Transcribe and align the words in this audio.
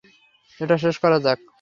এটা 0.59 0.75
শেষ 0.83 0.95
করা 1.03 1.17
যাক! 1.25 1.39